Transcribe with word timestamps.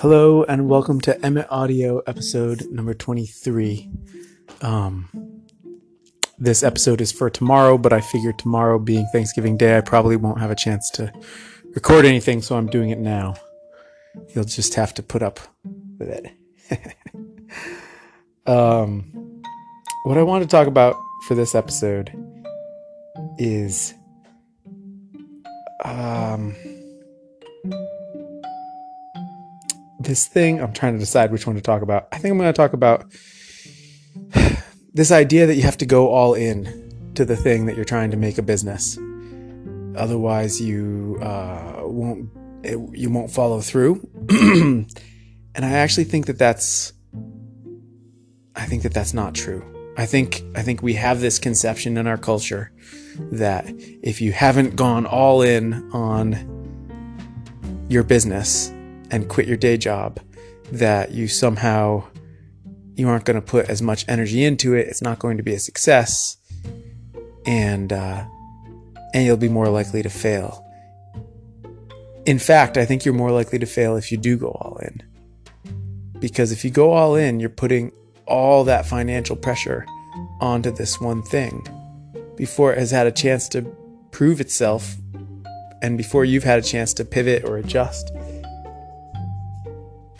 Hello 0.00 0.44
and 0.44 0.66
welcome 0.66 0.98
to 1.02 1.22
Emmet 1.22 1.46
Audio 1.50 1.98
episode 2.06 2.66
number 2.70 2.94
23. 2.94 3.90
Um, 4.62 5.42
this 6.38 6.62
episode 6.62 7.02
is 7.02 7.12
for 7.12 7.28
tomorrow, 7.28 7.76
but 7.76 7.92
I 7.92 8.00
figure 8.00 8.32
tomorrow 8.32 8.78
being 8.78 9.06
Thanksgiving 9.12 9.58
Day, 9.58 9.76
I 9.76 9.82
probably 9.82 10.16
won't 10.16 10.40
have 10.40 10.50
a 10.50 10.54
chance 10.54 10.88
to 10.92 11.12
record 11.74 12.06
anything, 12.06 12.40
so 12.40 12.56
I'm 12.56 12.66
doing 12.66 12.88
it 12.88 12.98
now. 12.98 13.34
You'll 14.34 14.44
just 14.44 14.72
have 14.72 14.94
to 14.94 15.02
put 15.02 15.22
up 15.22 15.38
with 15.98 16.08
it. 16.08 16.96
um, 18.46 19.42
what 20.04 20.16
I 20.16 20.22
want 20.22 20.42
to 20.42 20.48
talk 20.48 20.66
about 20.66 20.96
for 21.28 21.34
this 21.34 21.54
episode 21.54 22.10
is 23.36 23.92
um, 25.84 26.56
this 30.00 30.26
thing. 30.26 30.60
I'm 30.60 30.72
trying 30.72 30.94
to 30.94 30.98
decide 30.98 31.30
which 31.30 31.46
one 31.46 31.56
to 31.56 31.62
talk 31.62 31.82
about. 31.82 32.08
I 32.10 32.18
think 32.18 32.32
I'm 32.32 32.38
going 32.38 32.52
to 32.52 32.56
talk 32.56 32.72
about 32.72 33.12
this 34.94 35.12
idea 35.12 35.46
that 35.46 35.54
you 35.54 35.62
have 35.62 35.78
to 35.78 35.86
go 35.86 36.08
all 36.08 36.34
in 36.34 37.12
to 37.14 37.24
the 37.24 37.36
thing 37.36 37.66
that 37.66 37.76
you're 37.76 37.84
trying 37.84 38.10
to 38.10 38.16
make 38.16 38.38
a 38.38 38.42
business. 38.42 38.98
Otherwise, 39.96 40.60
you 40.60 41.18
uh, 41.20 41.82
won't 41.82 42.30
it, 42.62 42.78
you 42.92 43.10
won't 43.10 43.30
follow 43.30 43.60
through. 43.60 44.08
and 44.30 44.86
I 45.56 45.70
actually 45.70 46.04
think 46.04 46.26
that 46.26 46.38
that's 46.38 46.92
I 48.56 48.64
think 48.64 48.82
that 48.82 48.94
that's 48.94 49.14
not 49.14 49.34
true. 49.34 49.64
I 49.96 50.06
think 50.06 50.42
I 50.54 50.62
think 50.62 50.82
we 50.82 50.94
have 50.94 51.20
this 51.20 51.38
conception 51.38 51.96
in 51.96 52.06
our 52.06 52.18
culture 52.18 52.72
that 53.32 53.66
if 54.02 54.20
you 54.20 54.32
haven't 54.32 54.76
gone 54.76 55.04
all 55.04 55.42
in 55.42 55.90
on 55.92 56.56
your 57.88 58.04
business 58.04 58.72
and 59.10 59.28
quit 59.28 59.46
your 59.46 59.56
day 59.56 59.76
job, 59.76 60.20
that 60.72 61.12
you 61.12 61.28
somehow 61.28 62.04
you 62.94 63.08
aren't 63.08 63.24
going 63.24 63.40
to 63.40 63.42
put 63.42 63.68
as 63.68 63.80
much 63.80 64.04
energy 64.08 64.44
into 64.44 64.74
it. 64.74 64.86
It's 64.88 65.02
not 65.02 65.18
going 65.18 65.36
to 65.36 65.42
be 65.42 65.54
a 65.54 65.58
success, 65.58 66.36
and 67.46 67.92
uh, 67.92 68.24
and 69.14 69.24
you'll 69.24 69.36
be 69.36 69.48
more 69.48 69.68
likely 69.68 70.02
to 70.02 70.10
fail. 70.10 70.66
In 72.26 72.38
fact, 72.38 72.76
I 72.76 72.84
think 72.84 73.04
you're 73.04 73.14
more 73.14 73.32
likely 73.32 73.58
to 73.58 73.66
fail 73.66 73.96
if 73.96 74.12
you 74.12 74.18
do 74.18 74.36
go 74.36 74.48
all 74.48 74.78
in. 74.78 75.02
Because 76.18 76.52
if 76.52 76.64
you 76.64 76.70
go 76.70 76.92
all 76.92 77.14
in, 77.14 77.40
you're 77.40 77.48
putting 77.48 77.92
all 78.26 78.62
that 78.64 78.86
financial 78.86 79.34
pressure 79.34 79.86
onto 80.40 80.70
this 80.70 81.00
one 81.00 81.22
thing 81.22 81.66
before 82.36 82.72
it 82.72 82.78
has 82.78 82.90
had 82.90 83.06
a 83.06 83.12
chance 83.12 83.48
to 83.48 83.62
prove 84.12 84.40
itself 84.40 84.96
and 85.82 85.96
before 85.96 86.24
you've 86.24 86.44
had 86.44 86.58
a 86.58 86.62
chance 86.62 86.92
to 86.94 87.04
pivot 87.04 87.44
or 87.44 87.56
adjust. 87.56 88.12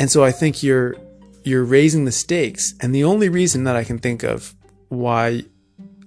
And 0.00 0.10
so 0.10 0.24
I 0.24 0.32
think 0.32 0.62
you're 0.62 0.96
you're 1.44 1.64
raising 1.64 2.06
the 2.06 2.12
stakes 2.12 2.74
and 2.80 2.94
the 2.94 3.04
only 3.04 3.28
reason 3.28 3.64
that 3.64 3.76
I 3.76 3.84
can 3.84 3.98
think 3.98 4.22
of 4.22 4.54
why 4.88 5.44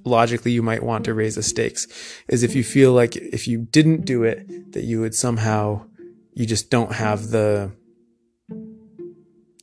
logically 0.03 0.51
you 0.51 0.61
might 0.61 0.83
want 0.83 1.05
to 1.05 1.13
raise 1.13 1.35
the 1.35 1.43
stakes 1.43 1.87
is 2.27 2.43
if 2.43 2.55
you 2.55 2.63
feel 2.63 2.91
like 2.91 3.15
if 3.15 3.47
you 3.47 3.59
didn't 3.59 4.05
do 4.05 4.23
it 4.23 4.73
that 4.73 4.83
you 4.83 4.99
would 4.99 5.15
somehow 5.15 5.85
you 6.33 6.45
just 6.45 6.69
don't 6.69 6.91
have 6.91 7.29
the 7.29 7.71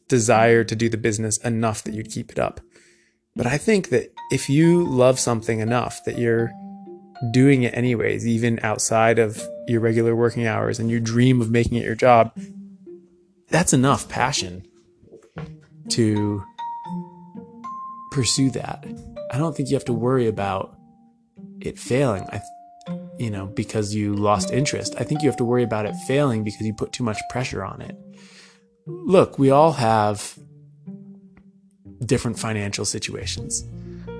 desire 0.08 0.64
to 0.64 0.74
do 0.74 0.88
the 0.88 0.96
business 0.96 1.36
enough 1.38 1.84
that 1.84 1.94
you'd 1.94 2.10
keep 2.10 2.30
it 2.30 2.38
up. 2.38 2.60
But 3.36 3.46
I 3.46 3.58
think 3.58 3.90
that 3.90 4.12
if 4.32 4.48
you 4.48 4.84
love 4.84 5.18
something 5.18 5.60
enough 5.60 6.04
that 6.04 6.18
you're 6.18 6.50
doing 7.32 7.62
it 7.62 7.76
anyways, 7.76 8.26
even 8.26 8.58
outside 8.62 9.18
of 9.18 9.40
your 9.68 9.80
regular 9.80 10.16
working 10.16 10.46
hours, 10.46 10.80
and 10.80 10.90
you 10.90 11.00
dream 11.00 11.40
of 11.40 11.50
making 11.50 11.78
it 11.78 11.84
your 11.84 11.94
job, 11.94 12.32
that's 13.50 13.72
enough 13.72 14.08
passion 14.08 14.66
to 15.90 16.42
pursue 18.10 18.50
that. 18.50 18.84
I 19.30 19.38
don't 19.38 19.56
think 19.56 19.68
you 19.68 19.76
have 19.76 19.84
to 19.86 19.92
worry 19.92 20.26
about 20.26 20.76
it 21.60 21.78
failing. 21.78 22.22
I, 22.32 22.40
you 23.18 23.30
know, 23.30 23.46
because 23.46 23.94
you 23.94 24.14
lost 24.14 24.50
interest. 24.50 24.94
I 24.98 25.04
think 25.04 25.22
you 25.22 25.28
have 25.28 25.36
to 25.36 25.44
worry 25.44 25.62
about 25.62 25.86
it 25.86 25.94
failing 26.06 26.42
because 26.42 26.60
you 26.62 26.72
put 26.72 26.92
too 26.92 27.04
much 27.04 27.18
pressure 27.28 27.62
on 27.64 27.82
it. 27.82 27.96
Look, 28.86 29.38
we 29.38 29.50
all 29.50 29.72
have 29.72 30.38
different 32.06 32.38
financial 32.38 32.84
situations. 32.84 33.64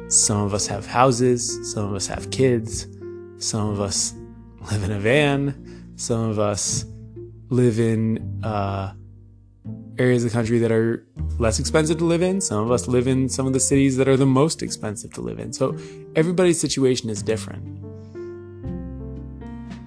Some 0.08 0.42
of 0.42 0.54
us 0.54 0.66
have 0.66 0.86
houses, 0.86 1.72
some 1.72 1.86
of 1.86 1.94
us 1.94 2.06
have 2.08 2.30
kids, 2.30 2.86
some 3.38 3.68
of 3.68 3.80
us 3.80 4.12
live 4.70 4.82
in 4.82 4.92
a 4.92 4.98
van, 4.98 5.94
some 5.96 6.28
of 6.28 6.38
us 6.38 6.84
live 7.48 7.80
in 7.80 8.40
uh, 8.44 8.92
areas 10.00 10.24
of 10.24 10.30
the 10.30 10.34
country 10.34 10.58
that 10.58 10.72
are 10.72 11.06
less 11.38 11.60
expensive 11.60 11.98
to 11.98 12.04
live 12.06 12.22
in. 12.22 12.40
Some 12.40 12.64
of 12.64 12.70
us 12.70 12.88
live 12.88 13.06
in 13.06 13.28
some 13.28 13.46
of 13.46 13.52
the 13.52 13.60
cities 13.60 13.98
that 13.98 14.08
are 14.08 14.16
the 14.16 14.26
most 14.26 14.62
expensive 14.62 15.12
to 15.12 15.20
live 15.20 15.38
in. 15.38 15.52
So 15.52 15.76
everybody's 16.16 16.58
situation 16.58 17.10
is 17.10 17.22
different. 17.22 17.62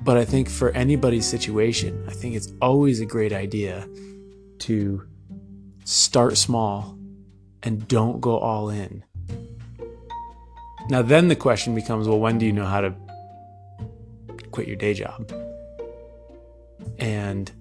But 0.04 0.18
I 0.18 0.26
think 0.26 0.50
for 0.50 0.70
anybody's 0.72 1.26
situation, 1.26 2.06
I 2.08 2.12
think 2.12 2.36
it's 2.36 2.54
always 2.62 3.00
a 3.00 3.06
great 3.06 3.34
idea 3.34 3.88
to 4.60 5.08
start 5.84 6.38
small 6.38 6.98
and 7.64 7.88
don't 7.88 8.22
go 8.22 8.38
all 8.38 8.70
in. 8.70 9.04
Now, 10.90 11.02
then 11.02 11.28
the 11.28 11.36
question 11.36 11.74
becomes 11.74 12.08
well, 12.08 12.20
when 12.20 12.38
do 12.38 12.46
you 12.46 12.52
know 12.52 12.66
how 12.66 12.82
to 12.82 12.94
quit 14.52 14.68
your 14.68 14.76
day 14.76 14.94
job? 14.94 15.32
And 17.00 17.52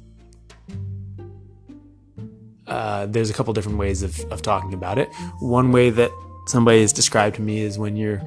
uh, 2.72 3.06
there's 3.06 3.28
a 3.28 3.34
couple 3.34 3.52
different 3.52 3.78
ways 3.78 4.02
of, 4.02 4.18
of 4.32 4.40
talking 4.40 4.72
about 4.72 4.98
it. 4.98 5.08
One 5.40 5.72
way 5.72 5.90
that 5.90 6.10
somebody 6.46 6.80
has 6.80 6.92
described 6.92 7.36
to 7.36 7.42
me 7.42 7.60
is 7.60 7.78
when 7.78 7.96
you're, 7.96 8.22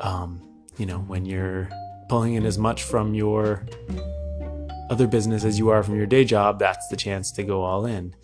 um, 0.00 0.42
you 0.78 0.86
know, 0.86 0.98
when 0.98 1.24
you're 1.24 1.68
pulling 2.08 2.34
in 2.34 2.44
as 2.44 2.58
much 2.58 2.82
from 2.82 3.14
your 3.14 3.64
other 4.90 5.06
business 5.06 5.44
as 5.44 5.58
you 5.58 5.68
are 5.68 5.82
from 5.82 5.96
your 5.96 6.06
day 6.06 6.24
job, 6.24 6.58
that's 6.58 6.88
the 6.88 6.96
chance 6.96 7.30
to 7.32 7.44
go 7.44 7.62
all 7.62 7.86
in. 7.86 8.14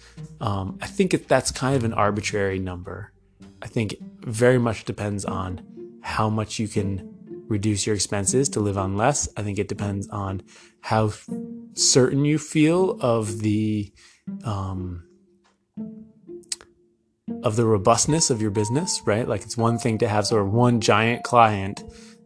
Um, 0.41 0.77
I 0.83 0.87
think 0.87 1.15
it, 1.15 1.29
that's 1.29 1.53
kind 1.53 1.77
of 1.77 1.85
an 1.85 1.93
arbitrary 1.93 2.59
number. 2.59 3.13
I 3.63 3.69
think 3.69 3.93
it 3.93 4.01
very 4.23 4.59
much 4.59 4.85
depends 4.85 5.25
on 5.25 5.63
how 6.03 6.29
much 6.29 6.59
you 6.59 6.67
can 6.67 7.15
reduce 7.49 7.87
your 7.87 7.95
expenses 7.95 8.49
to 8.51 8.61
live 8.61 8.77
on 8.77 8.97
less. 8.97 9.29
I 9.37 9.43
think 9.43 9.59
it 9.59 9.69
depends 9.69 10.09
on 10.09 10.43
how 10.81 11.13
certain 11.75 12.25
you 12.25 12.39
feel 12.39 12.99
of 13.01 13.41
the 13.41 13.93
um, 14.45 15.05
of 17.43 17.57
the 17.57 17.65
robustness 17.65 18.31
of 18.31 18.41
your 18.41 18.51
business, 18.51 19.01
right? 19.07 19.27
Like 19.27 19.43
it's 19.43 19.57
one 19.57 19.79
thing 19.79 19.99
to 19.99 20.09
have 20.09 20.27
sort 20.27 20.43
of 20.43 20.53
one 20.53 20.81
giant 20.81 21.25
client 21.25 21.83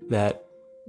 that 0.08 0.44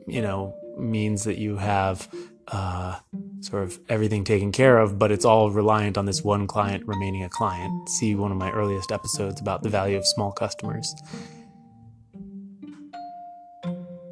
you 0.07 0.21
know 0.21 0.55
means 0.77 1.23
that 1.23 1.37
you 1.37 1.57
have 1.57 2.09
uh, 2.47 2.99
sort 3.41 3.63
of 3.63 3.79
everything 3.89 4.23
taken 4.23 4.51
care 4.51 4.77
of, 4.77 4.99
but 4.99 5.11
it's 5.11 5.25
all 5.25 5.49
reliant 5.51 5.97
on 5.97 6.05
this 6.05 6.23
one 6.23 6.47
client 6.47 6.85
remaining 6.85 7.23
a 7.23 7.29
client. 7.29 7.89
See 7.89 8.15
one 8.15 8.31
of 8.31 8.37
my 8.37 8.51
earliest 8.51 8.91
episodes 8.91 9.41
about 9.41 9.63
the 9.63 9.69
value 9.69 9.97
of 9.97 10.05
small 10.05 10.31
customers. 10.31 10.93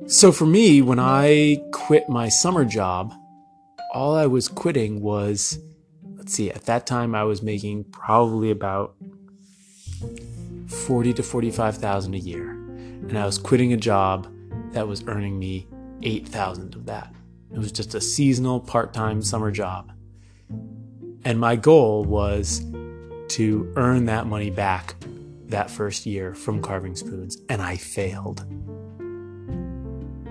So 0.07 0.31
for 0.31 0.45
me, 0.45 0.81
when 0.81 0.99
I 0.99 1.57
quit 1.71 2.09
my 2.09 2.27
summer 2.27 2.65
job, 2.65 3.13
all 3.93 4.15
I 4.15 4.25
was 4.25 4.47
quitting 4.47 5.01
was, 5.01 5.57
let's 6.17 6.33
see, 6.33 6.51
at 6.51 6.65
that 6.65 6.85
time 6.85 7.15
I 7.15 7.23
was 7.23 7.41
making 7.41 7.85
probably 7.85 8.51
about 8.51 8.95
forty 10.67 11.13
to 11.13 11.23
forty-five 11.23 11.77
thousand 11.77 12.15
a 12.15 12.19
year, 12.19 12.51
and 12.51 13.17
I 13.17 13.25
was 13.25 13.37
quitting 13.37 13.73
a 13.73 13.77
job 13.77 14.27
that 14.71 14.87
was 14.87 15.03
earning 15.07 15.37
me 15.39 15.67
eight 16.01 16.27
thousand 16.27 16.75
of 16.75 16.85
that. 16.85 17.13
It 17.51 17.57
was 17.57 17.71
just 17.71 17.95
a 17.95 18.01
seasonal 18.01 18.59
part-time 18.59 19.21
summer 19.21 19.51
job, 19.51 19.91
and 21.23 21.39
my 21.39 21.55
goal 21.55 22.03
was 22.03 22.65
to 23.29 23.71
earn 23.75 24.05
that 24.05 24.27
money 24.27 24.49
back 24.49 24.95
that 25.47 25.69
first 25.69 26.05
year 26.05 26.33
from 26.33 26.61
carving 26.61 26.95
spoons, 26.95 27.37
and 27.49 27.61
I 27.61 27.77
failed. 27.77 28.45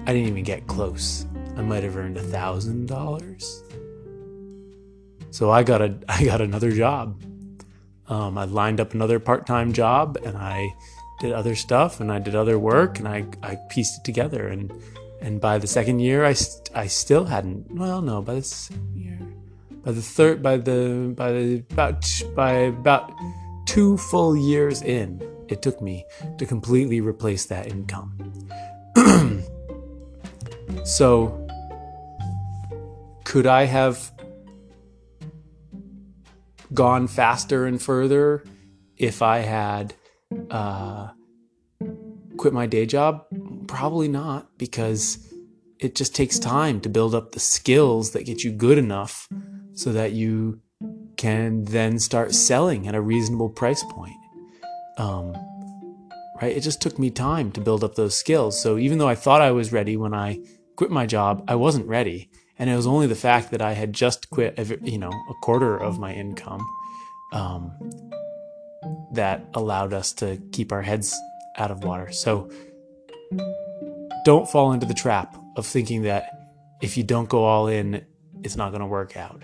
I 0.04 0.12
didn't 0.12 0.28
even 0.28 0.42
get 0.42 0.66
close. 0.66 1.26
I 1.56 1.62
might 1.62 1.84
have 1.84 1.96
earned 1.96 2.16
a 2.16 2.22
thousand 2.22 2.86
dollars. 2.88 3.62
So 5.30 5.50
I 5.50 5.62
got 5.62 5.80
a 5.80 5.94
I 6.08 6.24
got 6.24 6.40
another 6.40 6.72
job. 6.72 7.22
Um, 8.08 8.36
I 8.36 8.44
lined 8.44 8.80
up 8.80 8.94
another 8.94 9.18
part-time 9.18 9.72
job 9.72 10.18
and 10.24 10.36
I 10.36 10.74
did 11.20 11.32
other 11.32 11.54
stuff 11.54 12.00
and 12.00 12.10
I 12.10 12.18
did 12.18 12.34
other 12.34 12.58
work 12.58 12.98
and 12.98 13.08
I, 13.08 13.26
I 13.42 13.56
pieced 13.70 13.98
it 13.98 14.04
together. 14.04 14.48
And 14.48 14.72
and 15.20 15.40
by 15.40 15.58
the 15.58 15.68
second 15.68 16.00
year 16.00 16.24
I, 16.24 16.32
st- 16.32 16.70
I 16.74 16.88
still 16.88 17.24
hadn't 17.26 17.70
well 17.70 18.02
no 18.02 18.22
by 18.22 18.34
the 18.34 18.42
second 18.42 18.96
year 18.96 19.20
by 19.84 19.92
the 19.92 20.02
third 20.02 20.42
by 20.42 20.56
the 20.56 21.14
by 21.16 21.30
the 21.30 21.64
about 21.70 22.04
by 22.34 22.52
about 22.52 23.12
two 23.66 23.96
full 23.98 24.36
years 24.36 24.82
in 24.82 25.22
it 25.48 25.62
took 25.62 25.80
me 25.80 26.04
to 26.38 26.46
completely 26.46 27.00
replace 27.00 27.46
that 27.46 27.68
income. 27.68 28.18
So 30.84 31.46
could 33.24 33.46
I 33.46 33.64
have 33.64 34.12
gone 36.74 37.06
faster 37.06 37.66
and 37.66 37.80
further 37.80 38.44
if 38.96 39.22
I 39.22 39.38
had 39.38 39.94
uh, 40.50 41.08
quit 42.36 42.52
my 42.52 42.66
day 42.66 42.86
job? 42.86 43.24
Probably 43.66 44.08
not, 44.08 44.58
because 44.58 45.32
it 45.78 45.94
just 45.94 46.14
takes 46.14 46.38
time 46.38 46.80
to 46.80 46.88
build 46.88 47.14
up 47.14 47.32
the 47.32 47.40
skills 47.40 48.12
that 48.12 48.26
get 48.26 48.44
you 48.44 48.52
good 48.52 48.78
enough 48.78 49.28
so 49.74 49.92
that 49.92 50.12
you 50.12 50.60
can 51.16 51.64
then 51.64 51.98
start 51.98 52.34
selling 52.34 52.86
at 52.88 52.94
a 52.94 53.00
reasonable 53.00 53.48
price 53.48 53.82
point. 53.84 54.16
Um, 54.98 55.32
right? 56.40 56.56
It 56.56 56.60
just 56.60 56.82
took 56.82 56.98
me 56.98 57.10
time 57.10 57.52
to 57.52 57.60
build 57.60 57.84
up 57.84 57.94
those 57.94 58.16
skills. 58.16 58.60
So 58.60 58.78
even 58.78 58.98
though 58.98 59.08
I 59.08 59.14
thought 59.14 59.40
I 59.40 59.52
was 59.52 59.72
ready 59.72 59.96
when 59.96 60.14
I 60.14 60.40
quit 60.76 60.90
my 60.90 61.06
job, 61.06 61.44
I 61.48 61.54
wasn't 61.54 61.86
ready. 61.86 62.30
And 62.58 62.70
it 62.70 62.76
was 62.76 62.86
only 62.86 63.06
the 63.06 63.14
fact 63.14 63.50
that 63.50 63.62
I 63.62 63.72
had 63.72 63.92
just 63.92 64.30
quit, 64.30 64.58
you 64.82 64.98
know, 64.98 65.10
a 65.10 65.34
quarter 65.42 65.76
of 65.76 65.98
my 65.98 66.12
income 66.12 66.66
um, 67.32 67.72
that 69.12 69.48
allowed 69.54 69.92
us 69.92 70.12
to 70.14 70.40
keep 70.52 70.70
our 70.72 70.82
heads 70.82 71.18
out 71.56 71.70
of 71.70 71.84
water. 71.84 72.12
So 72.12 72.50
don't 74.24 74.48
fall 74.48 74.72
into 74.72 74.86
the 74.86 74.94
trap 74.94 75.36
of 75.56 75.66
thinking 75.66 76.02
that 76.02 76.50
if 76.80 76.96
you 76.96 77.02
don't 77.02 77.28
go 77.28 77.44
all 77.44 77.68
in, 77.68 78.04
it's 78.42 78.56
not 78.56 78.70
going 78.70 78.80
to 78.80 78.86
work 78.86 79.16
out. 79.16 79.42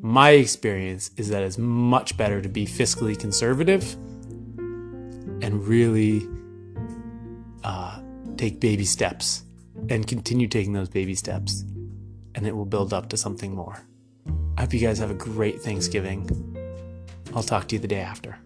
My 0.00 0.30
experience 0.30 1.10
is 1.16 1.28
that 1.30 1.42
it's 1.42 1.58
much 1.58 2.16
better 2.16 2.40
to 2.40 2.48
be 2.48 2.66
fiscally 2.66 3.18
conservative 3.18 3.94
and 5.42 5.66
really 5.66 6.28
uh, 7.64 8.00
take 8.36 8.60
baby 8.60 8.84
steps 8.84 9.42
and 9.88 10.06
continue 10.06 10.48
taking 10.48 10.72
those 10.72 10.88
baby 10.88 11.14
steps, 11.14 11.64
and 12.36 12.46
it 12.46 12.54
will 12.54 12.66
build 12.66 12.92
up 12.92 13.08
to 13.08 13.16
something 13.16 13.54
more. 13.54 13.82
I 14.56 14.62
hope 14.62 14.72
you 14.72 14.80
guys 14.80 14.98
have 14.98 15.10
a 15.10 15.14
great 15.14 15.60
Thanksgiving. 15.60 16.30
I'll 17.34 17.42
talk 17.42 17.66
to 17.68 17.74
you 17.74 17.80
the 17.80 17.88
day 17.88 18.00
after. 18.00 18.38